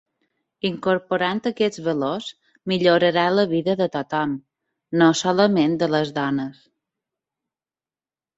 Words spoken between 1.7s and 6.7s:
valors millorarà la vida de tothom, no solament de les dones.